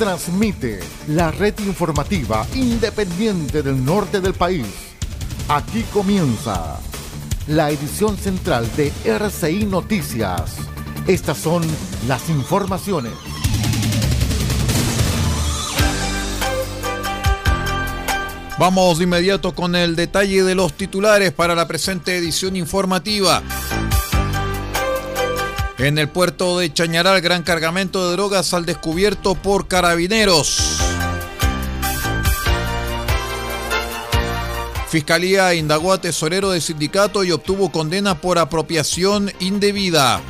transmite 0.00 0.80
la 1.08 1.30
red 1.30 1.52
informativa 1.58 2.46
independiente 2.54 3.62
del 3.62 3.84
norte 3.84 4.22
del 4.22 4.32
país. 4.32 4.66
Aquí 5.46 5.82
comienza 5.92 6.80
la 7.48 7.68
edición 7.70 8.16
central 8.16 8.66
de 8.76 8.90
RCI 9.04 9.66
Noticias. 9.66 10.56
Estas 11.06 11.36
son 11.36 11.62
las 12.08 12.30
informaciones. 12.30 13.12
Vamos 18.58 18.96
de 18.96 19.04
inmediato 19.04 19.54
con 19.54 19.76
el 19.76 19.96
detalle 19.96 20.44
de 20.44 20.54
los 20.54 20.72
titulares 20.72 21.30
para 21.32 21.54
la 21.54 21.68
presente 21.68 22.16
edición 22.16 22.56
informativa. 22.56 23.42
En 25.80 25.96
el 25.96 26.10
puerto 26.10 26.58
de 26.58 26.70
Chañaral, 26.70 27.22
gran 27.22 27.42
cargamento 27.42 28.06
de 28.06 28.12
drogas 28.12 28.52
al 28.52 28.66
descubierto 28.66 29.34
por 29.34 29.66
carabineros. 29.66 30.78
Fiscalía 34.90 35.54
indagó 35.54 35.94
a 35.94 36.00
tesorero 36.00 36.50
de 36.50 36.60
sindicato 36.60 37.24
y 37.24 37.32
obtuvo 37.32 37.72
condena 37.72 38.20
por 38.20 38.38
apropiación 38.38 39.32
indebida. 39.40 40.20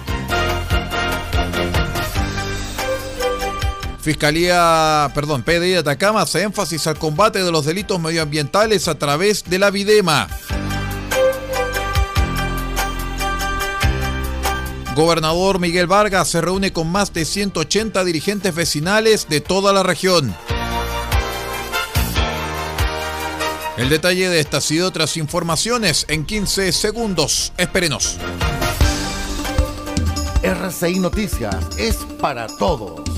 Fiscalía, 4.00 5.10
perdón, 5.16 5.42
PDI 5.42 5.70
de 5.70 5.78
Atacama 5.78 6.22
hace 6.22 6.42
énfasis 6.42 6.86
al 6.86 6.96
combate 6.96 7.42
de 7.42 7.50
los 7.50 7.64
delitos 7.64 7.98
medioambientales 7.98 8.86
a 8.86 8.94
través 8.94 9.42
de 9.42 9.58
la 9.58 9.70
Videma. 9.70 10.28
Gobernador 14.94 15.60
Miguel 15.60 15.86
Vargas 15.86 16.28
se 16.28 16.40
reúne 16.40 16.72
con 16.72 16.90
más 16.90 17.12
de 17.12 17.24
180 17.24 18.04
dirigentes 18.04 18.54
vecinales 18.54 19.28
de 19.28 19.40
toda 19.40 19.72
la 19.72 19.82
región. 19.82 20.34
El 23.76 23.88
detalle 23.88 24.28
de 24.28 24.40
estas 24.40 24.70
y 24.72 24.80
otras 24.80 25.16
informaciones 25.16 26.04
en 26.08 26.26
15 26.26 26.72
segundos. 26.72 27.52
Espérenos. 27.56 28.18
RCI 30.42 30.98
Noticias 30.98 31.56
es 31.78 31.96
para 32.20 32.46
todos. 32.46 33.09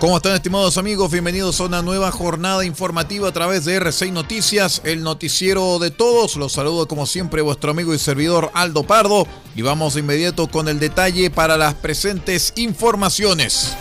¿Cómo 0.00 0.16
están 0.16 0.34
estimados 0.34 0.78
amigos? 0.78 1.10
Bienvenidos 1.10 1.60
a 1.60 1.64
una 1.64 1.82
nueva 1.82 2.12
jornada 2.12 2.64
informativa 2.64 3.28
a 3.28 3.32
través 3.32 3.64
de 3.64 3.80
R6 3.80 4.12
Noticias, 4.12 4.80
el 4.84 5.02
noticiero 5.02 5.80
de 5.80 5.90
todos. 5.90 6.36
Los 6.36 6.52
saludo 6.52 6.86
como 6.86 7.04
siempre 7.04 7.42
vuestro 7.42 7.72
amigo 7.72 7.92
y 7.92 7.98
servidor 7.98 8.48
Aldo 8.54 8.84
Pardo 8.84 9.26
y 9.56 9.62
vamos 9.62 9.94
de 9.94 10.00
inmediato 10.00 10.46
con 10.46 10.68
el 10.68 10.78
detalle 10.78 11.30
para 11.30 11.56
las 11.56 11.74
presentes 11.74 12.52
informaciones. 12.54 13.76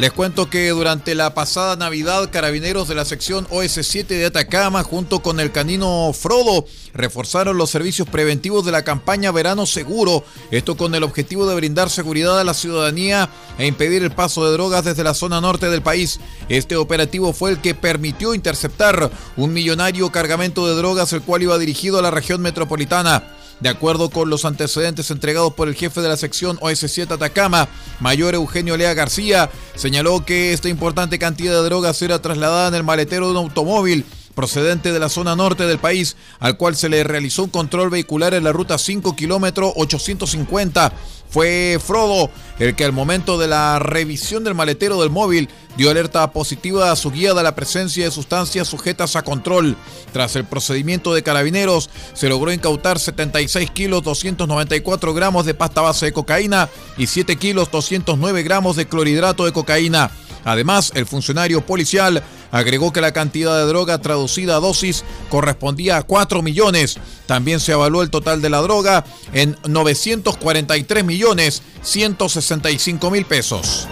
Les 0.00 0.10
cuento 0.10 0.48
que 0.48 0.70
durante 0.70 1.14
la 1.14 1.34
pasada 1.34 1.76
Navidad, 1.76 2.30
carabineros 2.32 2.88
de 2.88 2.94
la 2.94 3.04
sección 3.04 3.46
OS7 3.48 4.06
de 4.06 4.24
Atacama, 4.24 4.82
junto 4.82 5.20
con 5.20 5.40
el 5.40 5.52
canino 5.52 6.10
Frodo, 6.14 6.64
reforzaron 6.94 7.58
los 7.58 7.68
servicios 7.68 8.08
preventivos 8.08 8.64
de 8.64 8.72
la 8.72 8.82
campaña 8.82 9.30
Verano 9.30 9.66
Seguro, 9.66 10.24
esto 10.50 10.78
con 10.78 10.94
el 10.94 11.02
objetivo 11.02 11.46
de 11.46 11.54
brindar 11.54 11.90
seguridad 11.90 12.40
a 12.40 12.44
la 12.44 12.54
ciudadanía 12.54 13.28
e 13.58 13.66
impedir 13.66 14.02
el 14.02 14.12
paso 14.12 14.46
de 14.46 14.52
drogas 14.52 14.86
desde 14.86 15.04
la 15.04 15.12
zona 15.12 15.42
norte 15.42 15.68
del 15.68 15.82
país. 15.82 16.18
Este 16.48 16.76
operativo 16.76 17.34
fue 17.34 17.50
el 17.50 17.60
que 17.60 17.74
permitió 17.74 18.32
interceptar 18.32 19.10
un 19.36 19.52
millonario 19.52 20.10
cargamento 20.10 20.66
de 20.66 20.76
drogas, 20.76 21.12
el 21.12 21.20
cual 21.20 21.42
iba 21.42 21.58
dirigido 21.58 21.98
a 21.98 22.02
la 22.02 22.10
región 22.10 22.40
metropolitana. 22.40 23.22
De 23.60 23.68
acuerdo 23.68 24.08
con 24.08 24.30
los 24.30 24.44
antecedentes 24.44 25.10
entregados 25.10 25.52
por 25.52 25.68
el 25.68 25.74
jefe 25.74 26.00
de 26.00 26.08
la 26.08 26.16
sección 26.16 26.58
OS7 26.58 27.10
Atacama, 27.12 27.68
mayor 28.00 28.34
Eugenio 28.34 28.76
Lea 28.76 28.94
García, 28.94 29.50
señaló 29.74 30.24
que 30.24 30.52
esta 30.52 30.70
importante 30.70 31.18
cantidad 31.18 31.52
de 31.52 31.64
drogas 31.64 32.00
era 32.00 32.22
trasladada 32.22 32.68
en 32.68 32.74
el 32.74 32.84
maletero 32.84 33.26
de 33.26 33.32
un 33.32 33.44
automóvil 33.44 34.06
procedente 34.34 34.92
de 34.92 34.98
la 34.98 35.08
zona 35.08 35.36
norte 35.36 35.66
del 35.66 35.78
país, 35.78 36.16
al 36.38 36.56
cual 36.56 36.76
se 36.76 36.88
le 36.88 37.04
realizó 37.04 37.44
un 37.44 37.50
control 37.50 37.90
vehicular 37.90 38.34
en 38.34 38.44
la 38.44 38.52
ruta 38.52 38.78
5 38.78 39.16
kilómetro 39.16 39.72
850 39.76 40.92
fue 41.30 41.78
Frodo 41.84 42.28
el 42.58 42.74
que 42.74 42.84
al 42.84 42.92
momento 42.92 43.38
de 43.38 43.46
la 43.46 43.78
revisión 43.78 44.44
del 44.44 44.54
maletero 44.54 45.00
del 45.00 45.10
móvil 45.10 45.48
dio 45.76 45.90
alerta 45.90 46.30
positiva 46.32 46.90
a 46.90 46.96
su 46.96 47.10
guía 47.10 47.32
de 47.32 47.42
la 47.42 47.54
presencia 47.54 48.04
de 48.04 48.10
sustancias 48.10 48.68
sujetas 48.68 49.16
a 49.16 49.22
control. 49.22 49.76
Tras 50.12 50.36
el 50.36 50.44
procedimiento 50.44 51.14
de 51.14 51.22
carabineros, 51.22 51.88
se 52.12 52.28
logró 52.28 52.52
incautar 52.52 52.98
76 52.98 53.70
kilos 53.70 54.02
294 54.02 55.14
gramos 55.14 55.46
de 55.46 55.54
pasta 55.54 55.80
base 55.80 56.06
de 56.06 56.12
cocaína 56.12 56.68
y 56.98 57.06
7 57.06 57.36
kilos 57.36 57.70
209 57.70 58.42
gramos 58.42 58.76
de 58.76 58.86
clorhidrato 58.86 59.46
de 59.46 59.52
cocaína. 59.52 60.10
Además, 60.44 60.92
el 60.94 61.06
funcionario 61.06 61.64
policial 61.64 62.22
agregó 62.50 62.92
que 62.92 63.00
la 63.00 63.12
cantidad 63.12 63.56
de 63.58 63.66
droga 63.66 63.98
traducida 63.98 64.56
a 64.56 64.60
dosis 64.60 65.04
correspondía 65.28 65.98
a 65.98 66.02
4 66.02 66.42
millones. 66.42 66.98
También 67.26 67.60
se 67.60 67.72
evaluó 67.72 68.02
el 68.02 68.10
total 68.10 68.42
de 68.42 68.50
la 68.50 68.62
droga 68.62 69.04
en 69.32 69.56
943 69.68 71.04
millones 71.04 71.62
165 71.82 73.10
mil 73.10 73.24
pesos. 73.24 73.88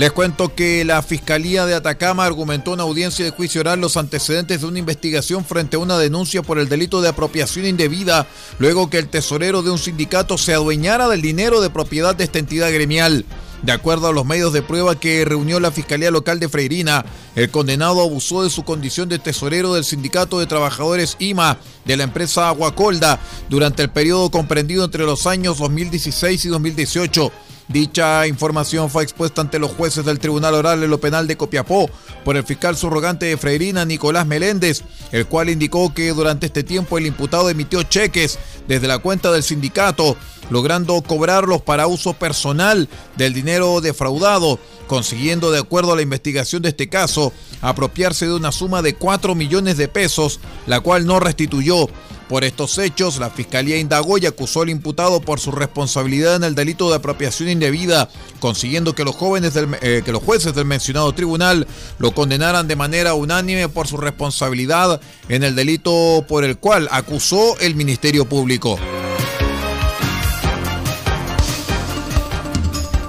Les 0.00 0.12
cuento 0.12 0.54
que 0.54 0.82
la 0.86 1.02
Fiscalía 1.02 1.66
de 1.66 1.74
Atacama 1.74 2.24
argumentó 2.24 2.72
en 2.72 2.80
audiencia 2.80 3.22
de 3.22 3.32
juicio 3.32 3.60
oral 3.60 3.82
los 3.82 3.98
antecedentes 3.98 4.62
de 4.62 4.66
una 4.66 4.78
investigación 4.78 5.44
frente 5.44 5.76
a 5.76 5.78
una 5.78 5.98
denuncia 5.98 6.40
por 6.40 6.58
el 6.58 6.70
delito 6.70 7.02
de 7.02 7.10
apropiación 7.10 7.66
indebida, 7.66 8.26
luego 8.58 8.88
que 8.88 8.96
el 8.96 9.10
tesorero 9.10 9.60
de 9.60 9.70
un 9.70 9.78
sindicato 9.78 10.38
se 10.38 10.54
adueñara 10.54 11.06
del 11.06 11.20
dinero 11.20 11.60
de 11.60 11.68
propiedad 11.68 12.16
de 12.16 12.24
esta 12.24 12.38
entidad 12.38 12.72
gremial. 12.72 13.26
De 13.60 13.72
acuerdo 13.72 14.08
a 14.08 14.12
los 14.12 14.24
medios 14.24 14.54
de 14.54 14.62
prueba 14.62 14.98
que 14.98 15.22
reunió 15.26 15.60
la 15.60 15.70
Fiscalía 15.70 16.10
Local 16.10 16.40
de 16.40 16.48
Freirina, 16.48 17.04
el 17.36 17.50
condenado 17.50 18.00
abusó 18.00 18.42
de 18.42 18.48
su 18.48 18.64
condición 18.64 19.10
de 19.10 19.18
tesorero 19.18 19.74
del 19.74 19.84
Sindicato 19.84 20.38
de 20.38 20.46
Trabajadores 20.46 21.16
IMA 21.18 21.58
de 21.84 21.98
la 21.98 22.04
empresa 22.04 22.48
Aguacolda 22.48 23.20
durante 23.50 23.82
el 23.82 23.90
periodo 23.90 24.30
comprendido 24.30 24.82
entre 24.82 25.04
los 25.04 25.26
años 25.26 25.58
2016 25.58 26.46
y 26.46 26.48
2018 26.48 27.30
Dicha 27.70 28.26
información 28.26 28.90
fue 28.90 29.04
expuesta 29.04 29.42
ante 29.42 29.60
los 29.60 29.70
jueces 29.70 30.04
del 30.04 30.18
Tribunal 30.18 30.54
Oral 30.54 30.82
en 30.82 30.90
lo 30.90 30.98
Penal 30.98 31.28
de 31.28 31.36
Copiapó 31.36 31.88
por 32.24 32.36
el 32.36 32.42
fiscal 32.42 32.76
subrogante 32.76 33.26
de 33.26 33.36
Freirina, 33.36 33.84
Nicolás 33.84 34.26
Meléndez, 34.26 34.82
el 35.12 35.26
cual 35.26 35.50
indicó 35.50 35.94
que 35.94 36.08
durante 36.08 36.46
este 36.46 36.64
tiempo 36.64 36.98
el 36.98 37.06
imputado 37.06 37.48
emitió 37.48 37.84
cheques 37.84 38.40
desde 38.66 38.88
la 38.88 38.98
cuenta 38.98 39.30
del 39.30 39.44
sindicato, 39.44 40.16
logrando 40.50 41.00
cobrarlos 41.02 41.62
para 41.62 41.86
uso 41.86 42.12
personal 42.14 42.88
del 43.16 43.34
dinero 43.34 43.80
defraudado, 43.80 44.58
consiguiendo, 44.88 45.52
de 45.52 45.60
acuerdo 45.60 45.92
a 45.92 45.96
la 45.96 46.02
investigación 46.02 46.62
de 46.62 46.70
este 46.70 46.88
caso, 46.88 47.32
apropiarse 47.60 48.26
de 48.26 48.34
una 48.34 48.50
suma 48.50 48.82
de 48.82 48.96
4 48.96 49.36
millones 49.36 49.76
de 49.76 49.86
pesos, 49.86 50.40
la 50.66 50.80
cual 50.80 51.06
no 51.06 51.20
restituyó. 51.20 51.88
Por 52.30 52.44
estos 52.44 52.78
hechos, 52.78 53.18
la 53.18 53.28
Fiscalía 53.28 53.76
indagó 53.76 54.16
y 54.16 54.24
acusó 54.24 54.62
al 54.62 54.70
imputado 54.70 55.20
por 55.20 55.40
su 55.40 55.50
responsabilidad 55.50 56.36
en 56.36 56.44
el 56.44 56.54
delito 56.54 56.88
de 56.88 56.94
apropiación 56.94 57.48
indebida, 57.48 58.08
consiguiendo 58.38 58.94
que 58.94 59.02
los, 59.02 59.16
jóvenes 59.16 59.54
eh, 59.56 60.02
que 60.04 60.12
los 60.12 60.22
jueces 60.22 60.54
del 60.54 60.64
mencionado 60.64 61.12
tribunal 61.12 61.66
lo 61.98 62.12
condenaran 62.12 62.68
de 62.68 62.76
manera 62.76 63.14
unánime 63.14 63.68
por 63.68 63.88
su 63.88 63.96
responsabilidad 63.96 65.00
en 65.28 65.42
el 65.42 65.56
delito 65.56 66.24
por 66.28 66.44
el 66.44 66.56
cual 66.56 66.88
acusó 66.92 67.58
el 67.58 67.74
Ministerio 67.74 68.24
Público. 68.24 68.78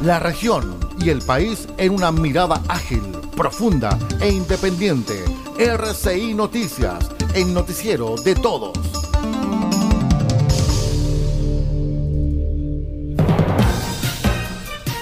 La 0.01 0.17
región 0.17 0.79
y 0.99 1.09
el 1.09 1.21
país 1.21 1.67
en 1.77 1.91
una 1.91 2.11
mirada 2.11 2.63
ágil, 2.67 3.03
profunda 3.37 3.99
e 4.19 4.31
independiente. 4.31 5.23
RCI 5.59 6.33
Noticias, 6.33 7.07
el 7.35 7.53
noticiero 7.53 8.15
de 8.15 8.33
todos. 8.33 9.00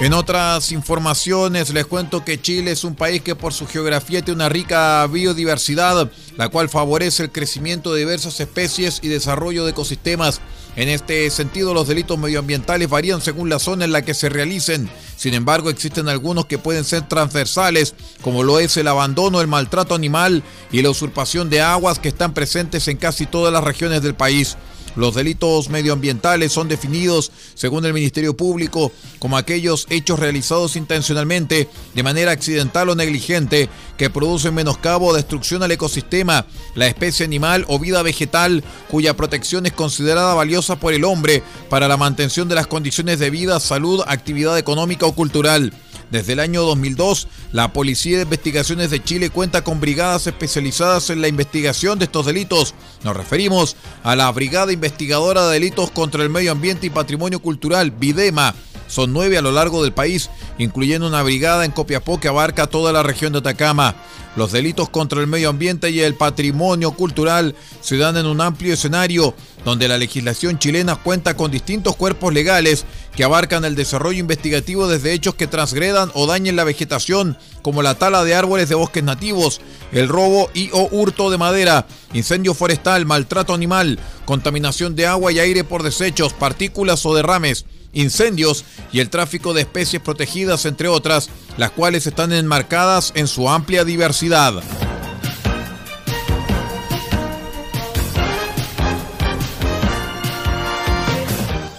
En 0.01 0.13
otras 0.13 0.71
informaciones 0.71 1.73
les 1.73 1.85
cuento 1.85 2.23
que 2.23 2.41
Chile 2.41 2.71
es 2.71 2.85
un 2.85 2.95
país 2.95 3.21
que 3.21 3.35
por 3.35 3.53
su 3.53 3.67
geografía 3.67 4.21
tiene 4.21 4.37
una 4.37 4.47
rica 4.47 5.05
biodiversidad, 5.07 6.09
la 6.37 6.47
cual 6.47 6.69
favorece 6.69 7.23
el 7.23 7.33
crecimiento 7.33 7.93
de 7.93 7.99
diversas 7.99 8.39
especies 8.39 8.99
y 9.01 9.09
desarrollo 9.09 9.65
de 9.65 9.71
ecosistemas. 9.71 10.39
En 10.77 10.87
este 10.87 11.29
sentido, 11.31 11.73
los 11.73 11.89
delitos 11.89 12.17
medioambientales 12.17 12.87
varían 12.87 13.19
según 13.19 13.49
la 13.49 13.59
zona 13.59 13.83
en 13.83 13.91
la 13.91 14.01
que 14.01 14.13
se 14.13 14.29
realicen. 14.29 14.89
Sin 15.17 15.33
embargo, 15.33 15.69
existen 15.69 16.07
algunos 16.07 16.45
que 16.45 16.57
pueden 16.57 16.85
ser 16.85 17.05
transversales, 17.05 17.93
como 18.21 18.43
lo 18.43 18.59
es 18.59 18.77
el 18.77 18.87
abandono, 18.87 19.41
el 19.41 19.47
maltrato 19.47 19.95
animal 19.95 20.43
y 20.71 20.81
la 20.81 20.91
usurpación 20.91 21.49
de 21.49 21.59
aguas 21.59 21.99
que 21.99 22.07
están 22.07 22.33
presentes 22.33 22.87
en 22.87 22.95
casi 22.95 23.25
todas 23.25 23.51
las 23.51 23.65
regiones 23.65 24.01
del 24.01 24.15
país. 24.15 24.55
Los 24.95 25.15
delitos 25.15 25.69
medioambientales 25.69 26.51
son 26.51 26.67
definidos, 26.67 27.31
según 27.53 27.85
el 27.85 27.93
Ministerio 27.93 28.35
Público, 28.35 28.91
como 29.19 29.37
aquellos 29.37 29.85
hechos 29.89 30.19
realizados 30.19 30.75
intencionalmente, 30.75 31.69
de 31.93 32.03
manera 32.03 32.31
accidental 32.31 32.89
o 32.89 32.95
negligente, 32.95 33.69
que 33.97 34.09
producen 34.09 34.53
menoscabo 34.53 35.07
o 35.07 35.13
destrucción 35.13 35.63
al 35.63 35.71
ecosistema, 35.71 36.45
la 36.75 36.87
especie 36.87 37.25
animal 37.25 37.65
o 37.67 37.79
vida 37.79 38.01
vegetal, 38.01 38.63
cuya 38.89 39.15
protección 39.15 39.65
es 39.65 39.73
considerada 39.73 40.33
valiosa 40.33 40.79
por 40.79 40.93
el 40.93 41.03
hombre 41.03 41.43
para 41.69 41.87
la 41.87 41.97
mantención 41.97 42.47
de 42.47 42.55
las 42.55 42.67
condiciones 42.67 43.19
de 43.19 43.29
vida, 43.29 43.59
salud, 43.59 44.03
actividad 44.07 44.57
económica 44.57 45.05
o 45.05 45.13
cultural. 45.13 45.73
Desde 46.11 46.33
el 46.33 46.39
año 46.39 46.63
2002, 46.63 47.27
la 47.51 47.71
Policía 47.71 48.17
de 48.17 48.23
Investigaciones 48.23 48.89
de 48.89 49.03
Chile 49.03 49.29
cuenta 49.29 49.63
con 49.63 49.79
brigadas 49.79 50.25
especializadas 50.25 51.09
en 51.11 51.21
la 51.21 51.27
investigación 51.27 51.99
de 51.99 52.05
estos 52.05 52.25
delitos. 52.25 52.73
Nos 53.03 53.15
referimos 53.15 53.75
a 54.03 54.15
la 54.15 54.31
Brigada 54.31 54.73
Investigadora 54.73 55.45
de 55.45 55.53
Delitos 55.53 55.91
contra 55.91 56.23
el 56.23 56.29
Medio 56.29 56.51
Ambiente 56.51 56.87
y 56.87 56.89
Patrimonio 56.89 57.39
Cultural, 57.41 57.91
VIDEMA. 57.91 58.55
Son 58.87 59.13
nueve 59.13 59.37
a 59.37 59.41
lo 59.43 59.51
largo 59.51 59.83
del 59.83 59.93
país, 59.93 60.31
incluyendo 60.57 61.07
una 61.07 61.21
brigada 61.21 61.63
en 61.63 61.71
Copiapó 61.71 62.19
que 62.19 62.27
abarca 62.27 62.65
toda 62.65 62.91
la 62.91 63.03
región 63.03 63.31
de 63.31 63.39
Atacama. 63.39 63.95
Los 64.35 64.51
delitos 64.51 64.89
contra 64.89 65.21
el 65.21 65.27
medio 65.27 65.49
ambiente 65.49 65.91
y 65.91 65.99
el 65.99 66.15
patrimonio 66.15 66.91
cultural 66.91 67.55
se 67.81 67.97
dan 67.97 68.17
en 68.17 68.25
un 68.25 68.41
amplio 68.41 68.73
escenario 68.73 69.35
donde 69.65 69.87
la 69.87 69.97
legislación 69.97 70.59
chilena 70.59 70.95
cuenta 70.95 71.35
con 71.35 71.51
distintos 71.51 71.95
cuerpos 71.95 72.33
legales 72.33 72.85
que 73.15 73.23
abarcan 73.23 73.65
el 73.65 73.75
desarrollo 73.75 74.19
investigativo 74.19 74.87
desde 74.87 75.13
hechos 75.13 75.35
que 75.35 75.47
transgredan 75.47 76.11
o 76.13 76.27
dañen 76.27 76.55
la 76.55 76.63
vegetación, 76.63 77.37
como 77.61 77.81
la 77.81 77.95
tala 77.95 78.23
de 78.23 78.35
árboles 78.35 78.69
de 78.69 78.75
bosques 78.75 79.03
nativos, 79.03 79.61
el 79.91 80.07
robo 80.07 80.49
y 80.53 80.69
o 80.71 80.87
hurto 80.91 81.29
de 81.29 81.37
madera, 81.37 81.85
incendio 82.13 82.53
forestal, 82.53 83.05
maltrato 83.05 83.53
animal, 83.53 83.99
contaminación 84.25 84.95
de 84.95 85.07
agua 85.07 85.31
y 85.31 85.39
aire 85.39 85.63
por 85.63 85.83
desechos, 85.83 86.33
partículas 86.33 87.05
o 87.05 87.13
derrames, 87.13 87.65
incendios 87.93 88.65
y 88.91 88.99
el 88.99 89.09
tráfico 89.09 89.53
de 89.53 89.61
especies 89.61 90.01
protegidas, 90.01 90.65
entre 90.65 90.87
otras, 90.87 91.29
las 91.57 91.71
cuales 91.71 92.07
están 92.07 92.31
enmarcadas 92.33 93.11
en 93.15 93.27
su 93.27 93.49
amplia 93.49 93.83
diversidad. 93.83 94.63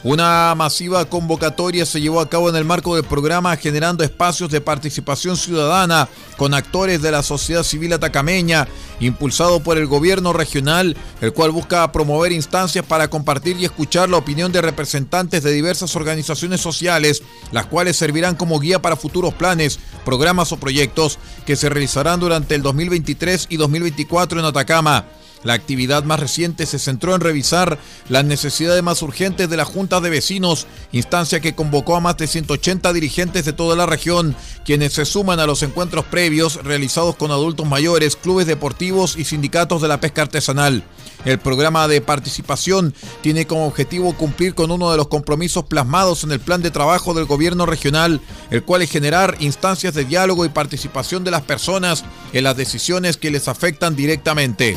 Una 0.02 0.54
masiva 0.54 1.04
convocatoria 1.04 1.84
se 1.84 2.00
llevó 2.00 2.20
a 2.22 2.30
cabo 2.30 2.48
en 2.48 2.56
el 2.56 2.64
marco 2.64 2.96
del 2.96 3.04
programa 3.04 3.54
Generando 3.58 4.02
Espacios 4.02 4.48
de 4.48 4.62
Participación 4.62 5.36
Ciudadana 5.36 6.08
con 6.38 6.54
actores 6.54 7.02
de 7.02 7.10
la 7.10 7.22
sociedad 7.22 7.62
civil 7.62 7.92
atacameña, 7.92 8.66
impulsado 8.98 9.60
por 9.60 9.76
el 9.76 9.86
gobierno 9.86 10.32
regional, 10.32 10.96
el 11.20 11.34
cual 11.34 11.50
busca 11.50 11.92
promover 11.92 12.32
instancias 12.32 12.86
para 12.86 13.08
compartir 13.08 13.58
y 13.58 13.66
escuchar 13.66 14.08
la 14.08 14.16
opinión 14.16 14.52
de 14.52 14.62
representantes 14.62 15.42
de 15.42 15.52
diversas 15.52 15.94
organizaciones 15.94 16.62
sociales, 16.62 17.22
las 17.52 17.66
cuales 17.66 17.98
servirán 17.98 18.36
como 18.36 18.58
guía 18.58 18.80
para 18.80 18.96
futuros 18.96 19.34
planes, 19.34 19.78
programas 20.06 20.50
o 20.52 20.56
proyectos 20.56 21.18
que 21.44 21.56
se 21.56 21.68
realizarán 21.68 22.20
durante 22.20 22.54
el 22.54 22.62
2023 22.62 23.48
y 23.50 23.58
2024 23.58 24.40
en 24.40 24.46
Atacama. 24.46 25.04
La 25.42 25.54
actividad 25.54 26.04
más 26.04 26.20
reciente 26.20 26.66
se 26.66 26.78
centró 26.78 27.14
en 27.14 27.22
revisar 27.22 27.78
las 28.08 28.24
necesidades 28.24 28.82
más 28.82 29.00
urgentes 29.00 29.48
de 29.48 29.56
la 29.56 29.64
Junta 29.64 30.00
de 30.00 30.10
Vecinos, 30.10 30.66
instancia 30.92 31.40
que 31.40 31.54
convocó 31.54 31.96
a 31.96 32.00
más 32.00 32.18
de 32.18 32.26
180 32.26 32.92
dirigentes 32.92 33.46
de 33.46 33.54
toda 33.54 33.74
la 33.74 33.86
región, 33.86 34.36
quienes 34.66 34.92
se 34.92 35.06
suman 35.06 35.40
a 35.40 35.46
los 35.46 35.62
encuentros 35.62 36.04
previos 36.04 36.62
realizados 36.62 37.16
con 37.16 37.30
adultos 37.30 37.66
mayores, 37.66 38.16
clubes 38.16 38.46
deportivos 38.46 39.16
y 39.16 39.24
sindicatos 39.24 39.80
de 39.80 39.88
la 39.88 40.00
pesca 40.00 40.22
artesanal. 40.22 40.84
El 41.24 41.38
programa 41.38 41.88
de 41.88 42.00
participación 42.00 42.94
tiene 43.22 43.46
como 43.46 43.66
objetivo 43.66 44.14
cumplir 44.14 44.54
con 44.54 44.70
uno 44.70 44.90
de 44.90 44.96
los 44.96 45.08
compromisos 45.08 45.64
plasmados 45.64 46.24
en 46.24 46.32
el 46.32 46.40
plan 46.40 46.62
de 46.62 46.70
trabajo 46.70 47.14
del 47.14 47.24
gobierno 47.26 47.66
regional, 47.66 48.20
el 48.50 48.62
cual 48.62 48.82
es 48.82 48.90
generar 48.90 49.36
instancias 49.40 49.94
de 49.94 50.04
diálogo 50.04 50.44
y 50.44 50.50
participación 50.50 51.24
de 51.24 51.30
las 51.30 51.42
personas 51.42 52.04
en 52.32 52.44
las 52.44 52.56
decisiones 52.56 53.16
que 53.16 53.30
les 53.30 53.48
afectan 53.48 53.96
directamente. 53.96 54.76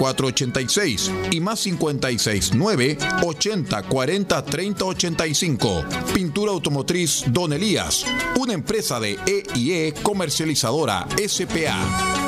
86 0.00 1.10
y 1.30 1.40
más 1.40 1.60
56 1.60 2.52
9 2.54 2.98
80 3.22 3.82
40 3.82 4.44
30 4.44 4.84
85. 4.84 5.84
Pintura 6.14 6.52
automotriz 6.52 7.24
Don 7.28 7.52
Elías, 7.52 8.04
una 8.38 8.54
empresa 8.54 8.98
de 9.00 9.18
EIE 9.26 9.94
comercializadora 10.02 11.06
SPA. 11.26 12.19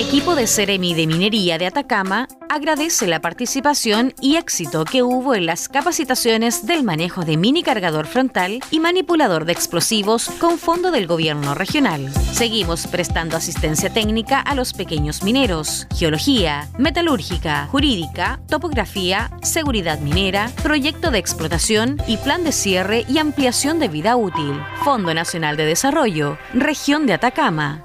Equipo 0.00 0.34
de 0.34 0.46
Ceremi 0.46 0.94
de 0.94 1.06
Minería 1.06 1.58
de 1.58 1.66
Atacama 1.66 2.26
agradece 2.48 3.06
la 3.06 3.20
participación 3.20 4.14
y 4.18 4.36
éxito 4.36 4.86
que 4.86 5.02
hubo 5.02 5.34
en 5.34 5.44
las 5.44 5.68
capacitaciones 5.68 6.66
del 6.66 6.84
manejo 6.84 7.22
de 7.22 7.36
mini 7.36 7.62
cargador 7.62 8.06
frontal 8.06 8.60
y 8.70 8.80
manipulador 8.80 9.44
de 9.44 9.52
explosivos 9.52 10.30
con 10.40 10.56
fondo 10.56 10.90
del 10.90 11.06
gobierno 11.06 11.54
regional. 11.54 12.10
Seguimos 12.32 12.86
prestando 12.86 13.36
asistencia 13.36 13.92
técnica 13.92 14.40
a 14.40 14.54
los 14.54 14.72
pequeños 14.72 15.22
mineros, 15.22 15.86
geología, 15.94 16.66
metalúrgica, 16.78 17.66
jurídica, 17.66 18.40
topografía, 18.48 19.30
seguridad 19.42 20.00
minera, 20.00 20.50
proyecto 20.62 21.10
de 21.10 21.18
explotación 21.18 22.00
y 22.06 22.16
plan 22.16 22.42
de 22.42 22.52
cierre 22.52 23.04
y 23.06 23.18
ampliación 23.18 23.78
de 23.78 23.88
vida 23.88 24.16
útil. 24.16 24.62
Fondo 24.82 25.12
Nacional 25.12 25.58
de 25.58 25.66
Desarrollo, 25.66 26.38
Región 26.54 27.06
de 27.06 27.12
Atacama. 27.12 27.84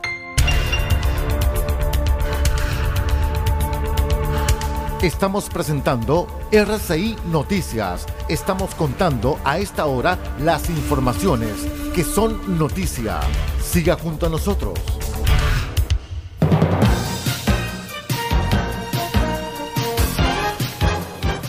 Estamos 5.01 5.49
presentando 5.49 6.25
RCI 6.51 7.17
Noticias. 7.29 8.05
Estamos 8.29 8.73
contando 8.73 9.37
a 9.43 9.59
esta 9.59 9.85
hora 9.85 10.17
las 10.39 10.69
informaciones 10.69 11.51
que 11.93 12.03
son 12.03 12.57
noticia. 12.57 13.19
Siga 13.61 13.97
junto 13.97 14.25
a 14.25 14.29
nosotros. 14.29 14.79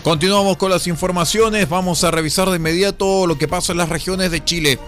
Continuamos 0.02 0.56
con 0.56 0.70
las 0.70 0.86
informaciones. 0.88 1.68
Vamos 1.68 2.04
a 2.04 2.10
revisar 2.10 2.50
de 2.50 2.56
inmediato 2.56 3.26
lo 3.26 3.38
que 3.38 3.48
pasa 3.48 3.72
en 3.72 3.78
las 3.78 3.88
regiones 3.88 4.32
de 4.32 4.44
Chile. 4.44 4.78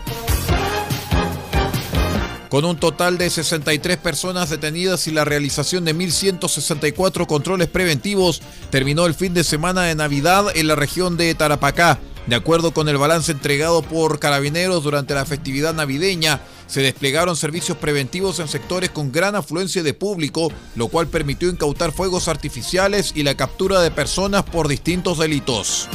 Con 2.49 2.65
un 2.65 2.79
total 2.79 3.19
de 3.19 3.29
63 3.29 3.99
personas 3.99 4.49
detenidas 4.49 5.07
y 5.07 5.11
la 5.11 5.27
realización 5.27 5.85
de 5.85 5.95
1.164 5.95 7.27
controles 7.27 7.69
preventivos, 7.69 8.41
terminó 8.71 9.05
el 9.05 9.15
fin 9.15 9.35
de 9.35 9.45
semana 9.45 9.83
de 9.83 9.95
Navidad 9.95 10.47
en 10.55 10.67
la 10.67 10.75
región 10.75 11.19
de 11.19 11.35
Tarapacá. 11.35 11.99
De 12.27 12.37
acuerdo 12.37 12.73
con 12.73 12.89
el 12.89 12.97
balance 12.97 13.33
entregado 13.33 13.83
por 13.83 14.19
carabineros 14.19 14.83
durante 14.83 15.15
la 15.15 15.27
festividad 15.27 15.75
navideña, 15.75 16.41
se 16.67 16.81
desplegaron 16.81 17.37
servicios 17.37 17.77
preventivos 17.79 18.39
en 18.39 18.49
sectores 18.49 18.91
con 18.91 19.13
gran 19.13 19.35
afluencia 19.35 19.83
de 19.83 19.95
público, 19.95 20.51
lo 20.75 20.89
cual 20.89 21.07
permitió 21.07 21.51
incautar 21.51 21.93
fuegos 21.93 22.29
artificiales 22.29 23.13
y 23.15 23.25
la 23.25 23.35
captura 23.35 23.81
de 23.81 23.91
personas 23.91 24.43
por 24.43 24.69
distintos 24.69 25.19
delitos. 25.19 25.89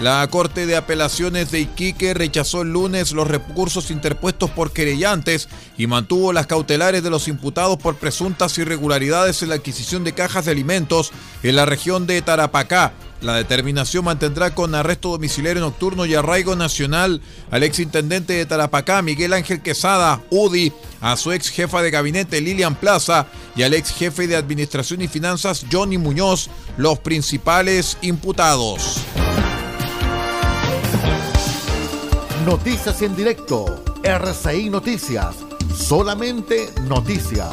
La 0.00 0.24
Corte 0.30 0.64
de 0.66 0.76
Apelaciones 0.76 1.50
de 1.50 1.58
Iquique 1.58 2.14
rechazó 2.14 2.62
el 2.62 2.72
lunes 2.72 3.10
los 3.10 3.26
recursos 3.26 3.90
interpuestos 3.90 4.48
por 4.48 4.72
querellantes 4.72 5.48
y 5.76 5.88
mantuvo 5.88 6.32
las 6.32 6.46
cautelares 6.46 7.02
de 7.02 7.10
los 7.10 7.26
imputados 7.26 7.78
por 7.78 7.96
presuntas 7.96 8.56
irregularidades 8.58 9.42
en 9.42 9.48
la 9.48 9.56
adquisición 9.56 10.04
de 10.04 10.12
cajas 10.12 10.44
de 10.44 10.52
alimentos 10.52 11.10
en 11.42 11.56
la 11.56 11.66
región 11.66 12.06
de 12.06 12.22
Tarapacá. 12.22 12.92
La 13.20 13.34
determinación 13.34 14.04
mantendrá 14.04 14.54
con 14.54 14.76
arresto 14.76 15.08
domiciliario 15.08 15.60
nocturno 15.60 16.06
y 16.06 16.14
arraigo 16.14 16.54
nacional 16.54 17.20
al 17.50 17.64
exintendente 17.64 18.34
de 18.34 18.46
Tarapacá, 18.46 19.02
Miguel 19.02 19.32
Ángel 19.32 19.60
Quesada, 19.60 20.22
UDI, 20.30 20.72
a 21.00 21.16
su 21.16 21.32
ex 21.32 21.48
jefa 21.48 21.82
de 21.82 21.90
gabinete, 21.90 22.40
Lilian 22.40 22.76
Plaza, 22.76 23.26
y 23.56 23.64
al 23.64 23.74
ex 23.74 23.90
jefe 23.90 24.28
de 24.28 24.36
Administración 24.36 25.02
y 25.02 25.08
Finanzas, 25.08 25.66
Johnny 25.72 25.98
Muñoz, 25.98 26.48
los 26.76 27.00
principales 27.00 27.98
imputados. 28.00 29.02
Noticias 32.48 33.02
en 33.02 33.14
directo. 33.14 33.84
RCI 34.02 34.70
Noticias. 34.70 35.36
Solamente 35.76 36.70
noticias. 36.84 37.46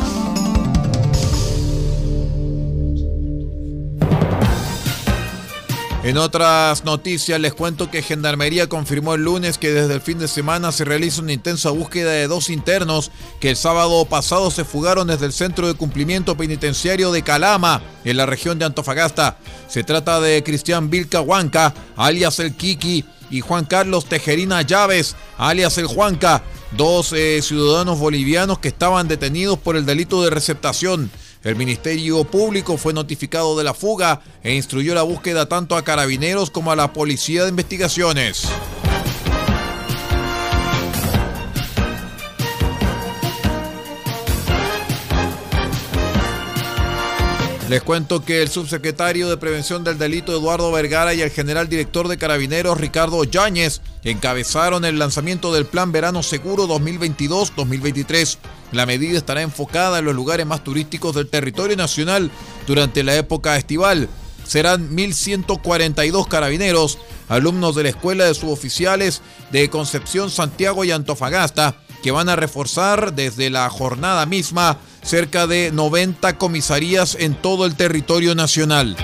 En 6.05 6.17
otras 6.17 6.85
noticias 6.85 7.39
les 7.41 7.53
cuento 7.53 7.91
que 7.91 8.03
Gendarmería 8.03 8.69
confirmó 8.69 9.15
el 9.15 9.23
lunes 9.23 9.57
que 9.57 9.71
desde 9.71 9.95
el 9.95 10.01
fin 10.01 10.19
de 10.19 10.27
semana 10.27 10.71
se 10.71 10.85
realiza 10.85 11.23
una 11.23 11.33
intensa 11.33 11.71
búsqueda 11.71 12.11
de 12.11 12.27
dos 12.27 12.49
internos 12.49 13.11
que 13.39 13.49
el 13.49 13.55
sábado 13.55 14.05
pasado 14.05 14.51
se 14.51 14.63
fugaron 14.63 15.07
desde 15.07 15.25
el 15.25 15.33
Centro 15.33 15.67
de 15.67 15.73
Cumplimiento 15.73 16.37
Penitenciario 16.37 17.11
de 17.11 17.23
Calama, 17.23 17.81
en 18.03 18.17
la 18.17 18.27
región 18.27 18.59
de 18.59 18.65
Antofagasta. 18.65 19.39
Se 19.67 19.83
trata 19.83 20.21
de 20.21 20.43
Cristian 20.43 20.91
Vilca 20.91 21.21
Huanca, 21.21 21.73
alias 21.97 22.37
el 22.37 22.55
Kiki, 22.55 23.03
y 23.29 23.41
Juan 23.41 23.65
Carlos 23.65 24.05
Tejerina 24.05 24.61
Llaves, 24.61 25.15
alias 25.37 25.77
el 25.77 25.87
Juanca, 25.87 26.43
dos 26.71 27.13
eh, 27.13 27.41
ciudadanos 27.41 27.99
bolivianos 27.99 28.59
que 28.59 28.67
estaban 28.67 29.07
detenidos 29.07 29.59
por 29.59 29.75
el 29.75 29.85
delito 29.85 30.23
de 30.23 30.29
receptación. 30.29 31.11
El 31.43 31.55
Ministerio 31.55 32.23
Público 32.23 32.75
fue 32.77 32.93
notificado 32.93 33.57
de 33.57 33.63
la 33.63 33.73
fuga 33.73 34.21
e 34.41 34.55
instruyó 34.55 34.95
la 34.95 35.03
búsqueda 35.03 35.47
tanto 35.47 35.77
a 35.77 35.83
carabineros 35.83 36.49
como 36.49 36.71
a 36.71 36.75
la 36.75 36.91
Policía 36.91 37.43
de 37.43 37.49
Investigaciones. 37.49 38.47
Les 47.69 47.81
cuento 47.81 48.23
que 48.23 48.43
el 48.43 48.49
subsecretario 48.49 49.27
de 49.27 49.37
Prevención 49.37 49.83
del 49.83 49.97
Delito 49.97 50.31
Eduardo 50.31 50.71
Vergara 50.71 51.15
y 51.15 51.21
el 51.21 51.31
general 51.31 51.67
director 51.67 52.07
de 52.07 52.19
Carabineros 52.19 52.79
Ricardo 52.79 53.23
Yáñez 53.23 53.81
encabezaron 54.03 54.85
el 54.85 54.99
lanzamiento 54.99 55.51
del 55.51 55.65
Plan 55.65 55.91
Verano 55.91 56.21
Seguro 56.21 56.67
2022-2023. 56.67 58.37
La 58.71 58.85
medida 58.85 59.17
estará 59.17 59.41
enfocada 59.41 59.97
en 59.97 60.05
los 60.05 60.13
lugares 60.13 60.45
más 60.45 60.63
turísticos 60.63 61.15
del 61.15 61.27
territorio 61.27 61.75
nacional 61.75 62.29
durante 62.67 63.01
la 63.01 63.15
época 63.15 63.57
estival. 63.57 64.09
Serán 64.45 64.95
1.142 64.95 66.27
carabineros, 66.27 66.99
alumnos 67.29 67.75
de 67.75 67.81
la 67.81 67.89
Escuela 67.89 68.25
de 68.25 68.35
Suboficiales 68.35 69.23
de 69.51 69.71
Concepción, 69.71 70.29
Santiago 70.29 70.83
y 70.83 70.91
Antofagasta, 70.91 71.77
que 72.03 72.11
van 72.11 72.29
a 72.29 72.35
reforzar 72.35 73.15
desde 73.15 73.49
la 73.49 73.67
jornada 73.71 74.27
misma 74.27 74.77
cerca 75.05 75.45
de 75.45 75.71
90 75.71 76.37
comisarías 76.37 77.15
en 77.19 77.35
todo 77.35 77.65
el 77.65 77.75
territorio 77.75 78.33
nacional. 78.33 78.97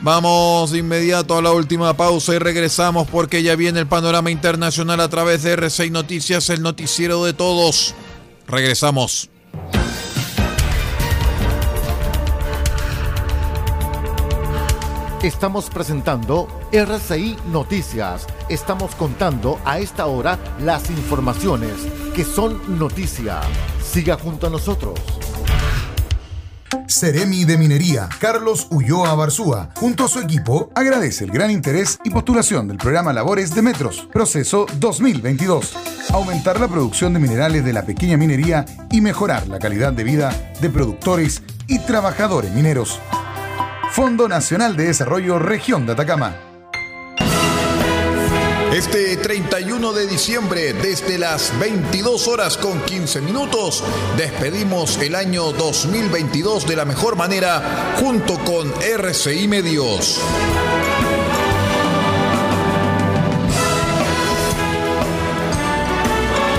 Vamos 0.00 0.70
de 0.70 0.78
inmediato 0.78 1.36
a 1.36 1.42
la 1.42 1.52
última 1.52 1.94
pausa 1.94 2.34
y 2.34 2.38
regresamos 2.38 3.06
porque 3.06 3.42
ya 3.42 3.54
viene 3.54 3.80
el 3.80 3.86
panorama 3.86 4.30
internacional 4.30 4.98
a 5.00 5.10
través 5.10 5.42
de 5.42 5.58
R6 5.58 5.90
Noticias, 5.90 6.48
el 6.48 6.62
noticiero 6.62 7.22
de 7.26 7.34
todos. 7.34 7.94
Regresamos. 8.48 9.28
Estamos 15.22 15.68
presentando 15.68 16.48
RCI 16.72 17.36
Noticias. 17.52 18.26
Estamos 18.48 18.94
contando 18.94 19.60
a 19.66 19.78
esta 19.78 20.06
hora 20.06 20.38
las 20.60 20.88
informaciones 20.88 21.74
que 22.14 22.24
son 22.24 22.78
noticia. 22.78 23.42
Siga 23.84 24.16
junto 24.16 24.46
a 24.46 24.50
nosotros. 24.50 24.98
Ceremi 26.88 27.44
de 27.44 27.58
Minería, 27.58 28.08
Carlos 28.18 28.66
Ulloa 28.70 29.14
Barzúa, 29.14 29.68
junto 29.76 30.06
a 30.06 30.08
su 30.08 30.20
equipo, 30.20 30.70
agradece 30.74 31.24
el 31.24 31.32
gran 31.32 31.50
interés 31.50 31.98
y 32.02 32.08
postulación 32.08 32.66
del 32.66 32.78
programa 32.78 33.12
Labores 33.12 33.54
de 33.54 33.60
Metros, 33.60 34.08
proceso 34.10 34.64
2022. 34.78 35.76
Aumentar 36.14 36.58
la 36.58 36.66
producción 36.66 37.12
de 37.12 37.20
minerales 37.20 37.62
de 37.62 37.74
la 37.74 37.84
pequeña 37.84 38.16
minería 38.16 38.64
y 38.90 39.02
mejorar 39.02 39.48
la 39.48 39.58
calidad 39.58 39.92
de 39.92 40.02
vida 40.02 40.32
de 40.62 40.70
productores 40.70 41.42
y 41.68 41.78
trabajadores 41.80 42.52
mineros. 42.52 42.98
Fondo 43.92 44.28
Nacional 44.28 44.76
de 44.76 44.84
Desarrollo 44.84 45.40
Región 45.40 45.84
de 45.84 45.92
Atacama. 45.92 46.36
Este 48.72 49.16
31 49.16 49.92
de 49.92 50.06
diciembre, 50.06 50.72
desde 50.74 51.18
las 51.18 51.58
22 51.58 52.28
horas 52.28 52.56
con 52.56 52.80
15 52.82 53.20
minutos, 53.20 53.82
despedimos 54.16 54.96
el 54.98 55.16
año 55.16 55.50
2022 55.52 56.68
de 56.68 56.76
la 56.76 56.84
mejor 56.84 57.16
manera 57.16 57.96
junto 57.98 58.38
con 58.44 58.72
RCI 58.80 59.48
Medios. 59.48 60.20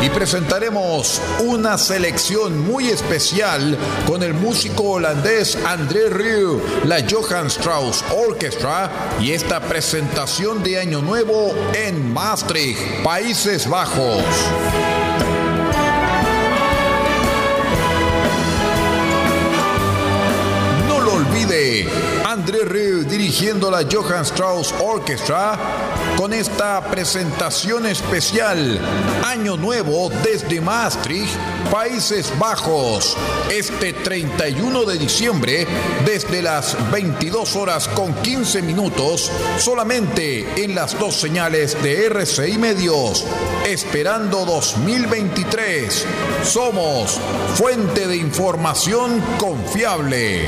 Y 0.02 0.10
presentaremos 0.10 1.22
una 1.40 1.78
selección 1.78 2.60
muy 2.60 2.88
especial 2.88 3.78
con 4.08 4.24
el 4.24 4.34
músico 4.34 4.84
holandés 4.84 5.56
André 5.66 6.10
Rieu, 6.10 6.62
la 6.86 6.98
Johann 7.08 7.48
Strauss 7.48 8.04
Orchestra 8.10 8.92
y 9.20 9.32
esta 9.32 9.60
presentación 9.60 10.64
de 10.64 10.80
Año 10.80 11.02
Nuevo 11.02 11.54
en 11.74 12.12
Maastricht, 12.14 13.04
Países 13.04 13.70
Bajos. 13.70 14.24
André 22.32 22.64
Rieu 22.64 23.04
dirigiendo 23.04 23.70
la 23.70 23.84
Johann 23.92 24.24
Strauss 24.24 24.74
Orchestra 24.80 25.60
con 26.16 26.32
esta 26.32 26.80
presentación 26.90 27.86
especial 27.86 28.80
Año 29.26 29.58
Nuevo 29.58 30.10
desde 30.24 30.62
Maastricht, 30.62 31.36
Países 31.70 32.32
Bajos, 32.40 33.18
este 33.50 33.92
31 33.92 34.86
de 34.86 34.98
diciembre 34.98 35.68
desde 36.06 36.42
las 36.42 36.78
22 36.90 37.58
horas 37.58 37.90
con 37.90 38.14
15 38.14 38.62
minutos 38.62 39.30
solamente 39.58 40.64
en 40.64 40.74
las 40.74 40.98
dos 40.98 41.16
señales 41.16 41.84
de 41.84 42.06
RCI 42.06 42.58
Medios, 42.58 43.26
esperando 43.68 44.46
2023. 44.46 46.06
Somos 46.46 47.20
fuente 47.56 48.08
de 48.08 48.16
información 48.16 49.22
confiable. 49.38 50.48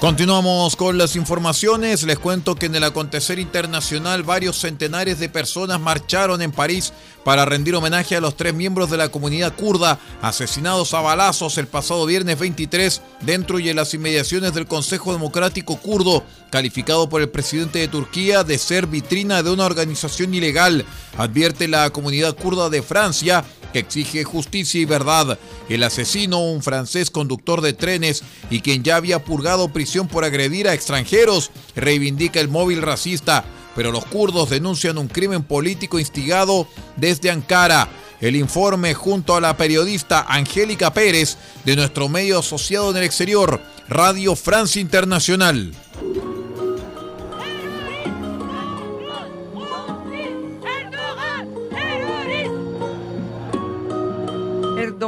Continuamos 0.00 0.76
con 0.76 0.96
las 0.96 1.16
informaciones. 1.16 2.04
Les 2.04 2.20
cuento 2.20 2.54
que 2.54 2.66
en 2.66 2.74
el 2.76 2.84
acontecer 2.84 3.40
internacional 3.40 4.22
varios 4.22 4.56
centenares 4.56 5.18
de 5.18 5.28
personas 5.28 5.80
marcharon 5.80 6.40
en 6.40 6.52
París 6.52 6.92
para 7.24 7.44
rendir 7.44 7.74
homenaje 7.74 8.14
a 8.14 8.20
los 8.20 8.36
tres 8.36 8.54
miembros 8.54 8.90
de 8.90 8.96
la 8.96 9.08
comunidad 9.08 9.56
kurda 9.56 9.98
asesinados 10.22 10.94
a 10.94 11.00
balazos 11.00 11.58
el 11.58 11.66
pasado 11.66 12.06
viernes 12.06 12.38
23 12.38 13.02
dentro 13.22 13.58
y 13.58 13.70
en 13.70 13.76
las 13.76 13.92
inmediaciones 13.92 14.54
del 14.54 14.68
Consejo 14.68 15.12
Democrático 15.12 15.76
Kurdo, 15.78 16.22
calificado 16.52 17.08
por 17.08 17.20
el 17.20 17.28
presidente 17.28 17.80
de 17.80 17.88
Turquía 17.88 18.44
de 18.44 18.56
ser 18.56 18.86
vitrina 18.86 19.42
de 19.42 19.50
una 19.50 19.66
organización 19.66 20.32
ilegal. 20.32 20.86
Advierte 21.16 21.66
la 21.66 21.90
comunidad 21.90 22.36
kurda 22.36 22.70
de 22.70 22.82
Francia 22.82 23.44
que 23.72 23.80
exige 23.80 24.24
justicia 24.24 24.80
y 24.80 24.84
verdad. 24.84 25.38
El 25.68 25.82
asesino, 25.82 26.40
un 26.40 26.62
francés 26.62 27.10
conductor 27.10 27.60
de 27.60 27.72
trenes 27.72 28.22
y 28.50 28.60
quien 28.60 28.82
ya 28.82 28.96
había 28.96 29.24
purgado 29.24 29.72
prisión 29.72 30.08
por 30.08 30.24
agredir 30.24 30.68
a 30.68 30.74
extranjeros, 30.74 31.50
reivindica 31.76 32.40
el 32.40 32.48
móvil 32.48 32.82
racista, 32.82 33.44
pero 33.74 33.92
los 33.92 34.04
kurdos 34.06 34.50
denuncian 34.50 34.98
un 34.98 35.08
crimen 35.08 35.42
político 35.42 35.98
instigado 35.98 36.66
desde 36.96 37.30
Ankara. 37.30 37.88
El 38.20 38.34
informe 38.34 38.94
junto 38.94 39.36
a 39.36 39.40
la 39.40 39.56
periodista 39.56 40.26
Angélica 40.28 40.92
Pérez 40.92 41.36
de 41.64 41.76
nuestro 41.76 42.08
medio 42.08 42.40
asociado 42.40 42.90
en 42.90 42.96
el 42.96 43.04
exterior, 43.04 43.60
Radio 43.88 44.34
Francia 44.34 44.80
Internacional. 44.80 45.72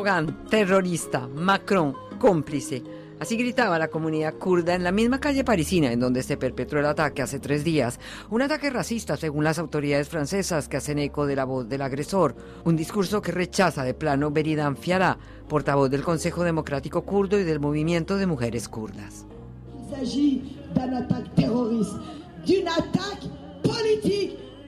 Erdogan, 0.01 0.45
terrorista, 0.49 1.29
Macron, 1.29 1.95
cómplice. 2.19 2.83
Así 3.19 3.37
gritaba 3.37 3.79
la 3.79 3.89
comunidad 3.89 4.33
kurda 4.33 4.75
en 4.75 4.83
la 4.83 4.93
misma 4.93 5.21
calle 5.21 5.45
parisina 5.45 5.93
en 5.93 6.01
donde 6.01 6.23
se 6.23 6.39
perpetró 6.39 6.81
el 6.81 6.87
ataque 6.87 7.21
hace 7.21 7.39
tres 7.39 7.65
días. 7.65 8.01
Un 8.31 8.41
ataque 8.41 8.71
racista, 8.71 9.19
según 9.19 9.45
las 9.45 9.59
autoridades 9.59 10.09
francesas, 10.09 10.69
que 10.69 10.79
hacen 10.79 11.01
eco 11.01 11.27
de 11.27 11.37
la 11.37 11.45
voz 11.45 11.69
del 11.69 11.83
agresor. 11.83 12.35
Un 12.65 12.77
discurso 12.77 13.21
que 13.21 13.31
rechaza 13.31 13.85
de 13.85 13.93
plano 13.93 14.31
Beridan 14.31 14.79
Fiara, 14.79 15.19
portavoz 15.47 15.91
del 15.91 16.03
Consejo 16.03 16.45
Democrático 16.45 17.03
Kurdo 17.03 17.39
y 17.39 17.45
del 17.45 17.61
Movimiento 17.61 18.17
de 18.17 18.27
Mujeres 18.27 18.71
Kurdas. 18.71 19.27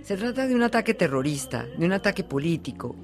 Se 0.02 0.16
trata 0.18 0.46
de 0.46 0.54
un 0.54 0.62
ataque 0.62 0.92
terrorista, 0.92 1.64
de 1.78 1.86
un 1.86 1.92
ataque 1.92 2.22
político. 2.22 2.96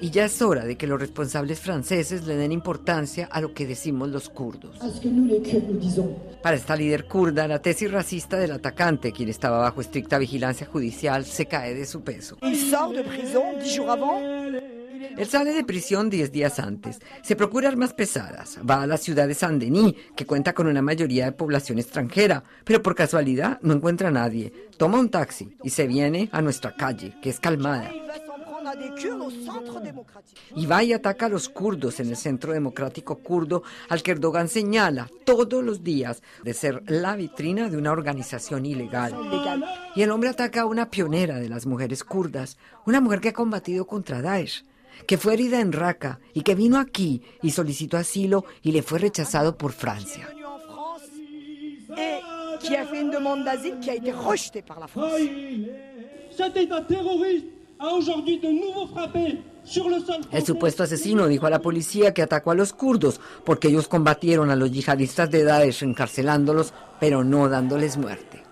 Y 0.00 0.10
ya 0.10 0.24
es 0.24 0.42
hora 0.42 0.64
de 0.64 0.76
que 0.76 0.86
los 0.86 1.00
responsables 1.00 1.60
franceses 1.60 2.26
le 2.26 2.36
den 2.36 2.50
importancia 2.50 3.28
a 3.30 3.40
lo 3.40 3.54
que 3.54 3.66
decimos 3.66 4.08
los 4.08 4.28
kurdos. 4.28 4.76
Para 6.42 6.56
esta 6.56 6.74
líder 6.76 7.06
kurda, 7.06 7.46
la 7.46 7.62
tesis 7.62 7.90
racista 7.90 8.36
del 8.36 8.50
atacante, 8.50 9.12
quien 9.12 9.28
estaba 9.28 9.58
bajo 9.58 9.80
estricta 9.80 10.18
vigilancia 10.18 10.66
judicial, 10.66 11.24
se 11.24 11.46
cae 11.46 11.74
de 11.74 11.86
su 11.86 12.02
peso. 12.02 12.36
Él 15.16 15.26
sale 15.26 15.52
de 15.52 15.64
prisión 15.64 16.10
10 16.10 16.32
días 16.32 16.58
antes. 16.58 17.00
Se 17.22 17.36
procura 17.36 17.68
armas 17.68 17.94
pesadas. 17.94 18.58
Va 18.68 18.82
a 18.82 18.86
la 18.86 18.96
ciudad 18.96 19.28
de 19.28 19.34
Saint-Denis, 19.34 19.94
que 20.16 20.26
cuenta 20.26 20.52
con 20.52 20.66
una 20.66 20.82
mayoría 20.82 21.26
de 21.26 21.32
población 21.32 21.78
extranjera, 21.78 22.42
pero 22.64 22.82
por 22.82 22.94
casualidad 22.94 23.58
no 23.62 23.74
encuentra 23.74 24.08
a 24.08 24.12
nadie. 24.12 24.52
Toma 24.76 24.98
un 24.98 25.10
taxi 25.10 25.56
y 25.62 25.70
se 25.70 25.86
viene 25.86 26.28
a 26.32 26.42
nuestra 26.42 26.74
calle, 26.74 27.14
que 27.22 27.30
es 27.30 27.40
calmada. 27.40 27.90
Y 30.54 30.66
va 30.66 30.84
y 30.84 30.92
ataca 30.92 31.26
a 31.26 31.28
los 31.28 31.48
kurdos 31.48 32.00
en 32.00 32.08
el 32.08 32.16
Centro 32.16 32.52
Democrático 32.52 33.18
Kurdo, 33.18 33.62
al 33.88 34.02
que 34.02 34.12
Erdogan 34.12 34.48
señala 34.48 35.08
todos 35.24 35.62
los 35.64 35.82
días 35.82 36.22
de 36.42 36.54
ser 36.54 36.82
la 36.86 37.16
vitrina 37.16 37.68
de 37.68 37.76
una 37.76 37.92
organización 37.92 38.64
ilegal. 38.64 39.14
Y 39.94 40.02
el 40.02 40.10
hombre 40.10 40.30
ataca 40.30 40.62
a 40.62 40.66
una 40.66 40.90
pionera 40.90 41.38
de 41.38 41.48
las 41.48 41.66
mujeres 41.66 42.04
kurdas, 42.04 42.56
una 42.86 43.00
mujer 43.00 43.20
que 43.20 43.30
ha 43.30 43.34
combatido 43.34 43.86
contra 43.86 44.22
Daesh 44.22 44.64
que 45.06 45.18
fue 45.18 45.34
herida 45.34 45.60
en 45.60 45.72
Raqqa 45.72 46.20
y 46.34 46.42
que 46.42 46.54
vino 46.54 46.78
aquí 46.78 47.22
y 47.42 47.50
solicitó 47.50 47.96
asilo 47.96 48.44
y 48.62 48.72
le 48.72 48.82
fue 48.82 48.98
rechazado 48.98 49.56
por 49.56 49.72
Francia. 49.72 50.28
El 60.30 60.44
supuesto 60.44 60.82
asesino 60.82 61.26
dijo 61.26 61.46
a 61.46 61.50
la 61.50 61.60
policía 61.60 62.14
que 62.14 62.22
atacó 62.22 62.52
a 62.52 62.54
los 62.54 62.72
kurdos 62.72 63.20
porque 63.44 63.68
ellos 63.68 63.88
combatieron 63.88 64.50
a 64.50 64.56
los 64.56 64.70
yihadistas 64.70 65.30
de 65.30 65.44
Daesh 65.44 65.82
encarcelándolos, 65.82 66.72
pero 67.00 67.24
no 67.24 67.48
dándoles 67.48 67.96
muerte. 67.96 68.42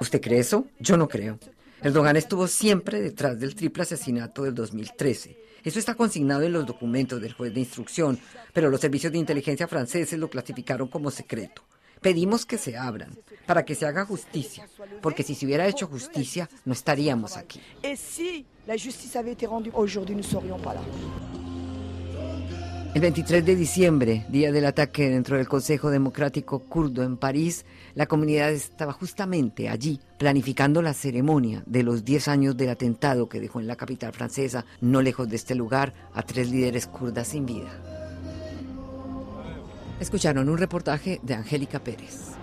¿Usted 0.00 0.20
cree 0.20 0.40
eso? 0.40 0.66
Yo 0.78 0.96
no 0.96 1.08
creo. 1.08 1.38
Erdogan 1.82 2.16
estuvo 2.16 2.46
siempre 2.46 3.00
detrás 3.00 3.40
del 3.40 3.54
triple 3.54 3.84
asesinato 3.84 4.42
del 4.42 4.54
2013. 4.54 5.38
Eso 5.64 5.78
está 5.78 5.94
consignado 5.94 6.42
en 6.42 6.52
los 6.52 6.66
documentos 6.66 7.20
del 7.22 7.32
juez 7.32 7.54
de 7.54 7.60
instrucción, 7.60 8.18
pero 8.52 8.68
los 8.68 8.80
servicios 8.80 9.12
de 9.12 9.18
inteligencia 9.18 9.66
franceses 9.66 10.18
lo 10.18 10.28
clasificaron 10.28 10.88
como 10.88 11.10
secreto. 11.10 11.62
Pedimos 12.02 12.44
que 12.46 12.58
se 12.58 12.76
abran, 12.76 13.10
para 13.46 13.64
que 13.64 13.74
se 13.74 13.86
haga 13.86 14.06
justicia, 14.06 14.68
porque 15.02 15.22
si 15.22 15.34
se 15.34 15.46
hubiera 15.46 15.66
hecho 15.66 15.86
justicia, 15.86 16.48
no 16.64 16.72
estaríamos 16.72 17.36
aquí. 17.36 17.60
El 22.92 23.02
23 23.02 23.46
de 23.46 23.54
diciembre, 23.54 24.26
día 24.30 24.50
del 24.50 24.66
ataque 24.66 25.08
dentro 25.08 25.36
del 25.36 25.46
Consejo 25.46 25.90
Democrático 25.90 26.58
Kurdo 26.58 27.04
en 27.04 27.16
París, 27.16 27.64
la 27.94 28.06
comunidad 28.06 28.50
estaba 28.50 28.92
justamente 28.92 29.68
allí 29.68 30.00
planificando 30.18 30.82
la 30.82 30.92
ceremonia 30.92 31.62
de 31.66 31.84
los 31.84 32.04
10 32.04 32.26
años 32.26 32.56
del 32.56 32.70
atentado 32.70 33.28
que 33.28 33.38
dejó 33.38 33.60
en 33.60 33.68
la 33.68 33.76
capital 33.76 34.12
francesa, 34.12 34.64
no 34.80 35.02
lejos 35.02 35.28
de 35.28 35.36
este 35.36 35.54
lugar, 35.54 35.94
a 36.14 36.22
tres 36.22 36.50
líderes 36.50 36.88
kurdas 36.88 37.28
sin 37.28 37.46
vida. 37.46 37.70
Escucharon 40.00 40.48
un 40.48 40.58
reportaje 40.58 41.20
de 41.22 41.34
Angélica 41.34 41.78
Pérez. 41.78 42.39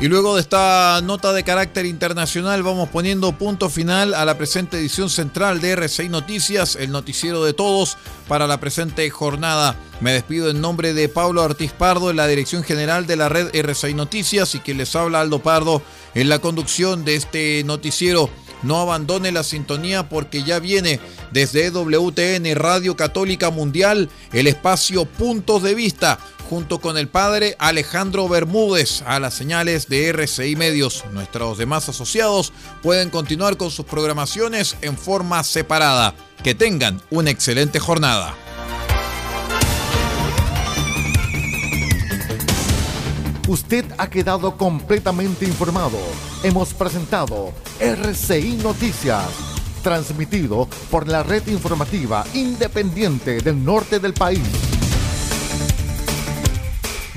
Y 0.00 0.06
luego 0.06 0.36
de 0.36 0.42
esta 0.42 1.00
nota 1.02 1.32
de 1.32 1.42
carácter 1.42 1.84
internacional 1.84 2.62
vamos 2.62 2.88
poniendo 2.88 3.32
punto 3.32 3.68
final 3.68 4.14
a 4.14 4.24
la 4.24 4.38
presente 4.38 4.78
edición 4.78 5.10
central 5.10 5.60
de 5.60 5.72
RCI 5.72 6.08
Noticias, 6.08 6.76
el 6.76 6.92
noticiero 6.92 7.42
de 7.42 7.52
todos 7.52 7.96
para 8.28 8.46
la 8.46 8.60
presente 8.60 9.10
jornada. 9.10 9.74
Me 10.00 10.12
despido 10.12 10.50
en 10.50 10.60
nombre 10.60 10.94
de 10.94 11.08
Pablo 11.08 11.42
Artiz 11.42 11.72
Pardo 11.72 12.10
en 12.10 12.16
la 12.16 12.28
dirección 12.28 12.62
general 12.62 13.08
de 13.08 13.16
la 13.16 13.28
red 13.28 13.52
RCI 13.52 13.94
Noticias 13.94 14.54
y 14.54 14.60
quien 14.60 14.78
les 14.78 14.94
habla 14.94 15.20
Aldo 15.20 15.40
Pardo 15.40 15.82
en 16.14 16.28
la 16.28 16.38
conducción 16.38 17.04
de 17.04 17.16
este 17.16 17.64
noticiero. 17.64 18.30
No 18.62 18.80
abandone 18.80 19.32
la 19.32 19.42
sintonía 19.42 20.08
porque 20.08 20.44
ya 20.44 20.60
viene 20.60 21.00
desde 21.32 21.70
WTN 21.70 22.54
Radio 22.54 22.96
Católica 22.96 23.50
Mundial 23.50 24.10
el 24.32 24.46
espacio 24.46 25.06
Puntos 25.06 25.62
de 25.62 25.74
Vista 25.74 26.18
junto 26.48 26.80
con 26.80 26.96
el 26.96 27.08
padre 27.08 27.56
Alejandro 27.58 28.28
Bermúdez 28.28 29.02
a 29.06 29.20
las 29.20 29.34
señales 29.34 29.88
de 29.88 30.08
RCI 30.08 30.56
Medios. 30.56 31.04
Nuestros 31.12 31.58
demás 31.58 31.88
asociados 31.88 32.52
pueden 32.82 33.10
continuar 33.10 33.56
con 33.56 33.70
sus 33.70 33.84
programaciones 33.84 34.76
en 34.80 34.96
forma 34.96 35.42
separada. 35.44 36.14
Que 36.42 36.54
tengan 36.54 37.00
una 37.10 37.30
excelente 37.30 37.80
jornada. 37.80 38.34
Usted 43.48 43.84
ha 43.96 44.08
quedado 44.08 44.56
completamente 44.56 45.46
informado. 45.46 45.98
Hemos 46.42 46.74
presentado 46.74 47.52
RCI 47.80 48.60
Noticias, 48.62 49.24
transmitido 49.82 50.68
por 50.90 51.08
la 51.08 51.22
red 51.22 51.46
informativa 51.48 52.24
independiente 52.34 53.40
del 53.40 53.64
norte 53.64 53.98
del 53.98 54.12
país. 54.12 54.67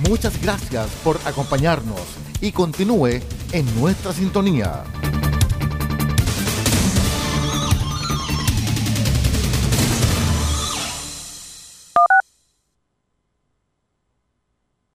Muchas 0.07 0.41
gracias 0.41 0.87
por 1.03 1.19
acompañarnos 1.25 2.01
y 2.41 2.51
continúe 2.51 3.21
en 3.51 3.79
nuestra 3.79 4.11
sintonía. 4.11 4.83